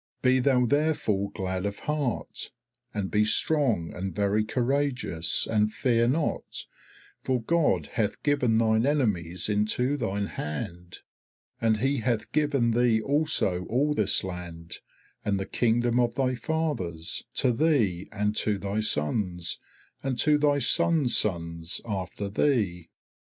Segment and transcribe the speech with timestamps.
[0.23, 2.49] Be thou therefore glad of heart,
[2.91, 6.65] and be strong and very courageous, and fear not,
[7.21, 11.01] for God hath given thine enemies into thine hand.
[11.61, 14.77] And He hath given thee also all this land
[15.23, 19.59] and the Kingdom of thy fathers, to thee and to thy sons
[20.01, 22.89] and to thy sons' sons after thee.